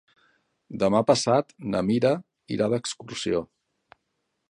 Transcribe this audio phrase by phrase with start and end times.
[0.83, 2.15] Demà passat na Mira
[2.57, 3.45] irà d'excursió.